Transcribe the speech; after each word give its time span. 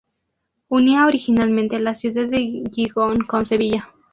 Unía 0.67 1.05
originalmente 1.05 1.77
la 1.79 1.93
ciudad 1.95 2.25
de 2.25 2.63
Gijón 2.73 3.17
con 3.19 3.45
Sevilla. 3.45 3.87